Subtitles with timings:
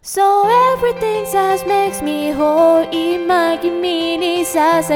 [0.00, 4.16] So everything that makes me whole imagine me
[4.54, 4.90] as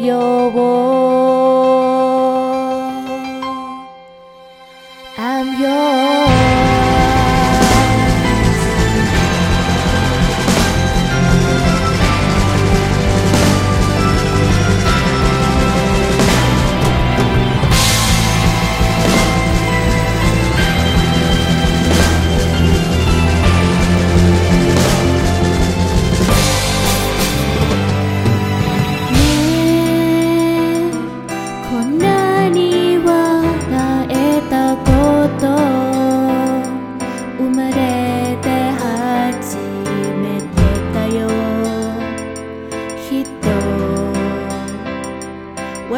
[0.00, 1.80] your world.
[5.18, 6.09] I'm yours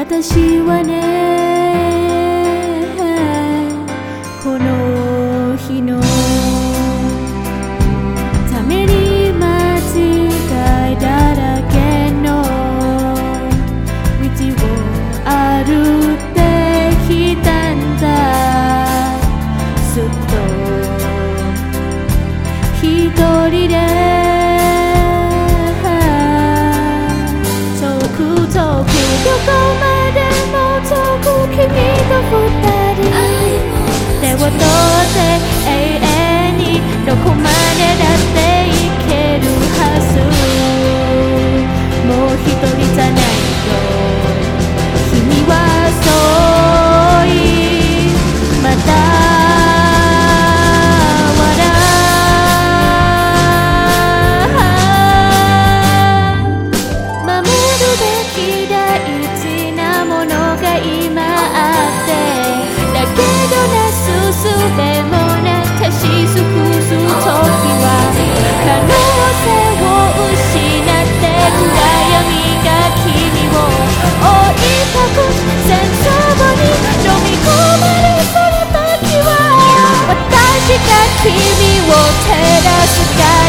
[0.04, 0.90] 私はね
[4.42, 6.00] この日の
[8.50, 10.26] ために間違
[10.92, 12.42] いだらけの
[14.18, 14.66] 道を
[15.24, 15.70] 歩
[16.14, 16.36] いて
[17.06, 18.02] きたんだ。
[19.94, 20.34] ずっと
[22.82, 22.90] 一
[23.50, 23.72] 人で
[27.80, 28.18] 遠く
[28.52, 29.51] 遠く
[81.22, 82.34] 君を照
[82.64, 83.41] らすか